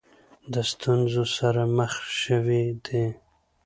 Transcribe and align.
د 0.53 0.55
ستونزو 0.71 1.23
سره 1.37 1.61
مخ 1.77 1.93
شوې 2.21 2.63
دي. 2.85 3.05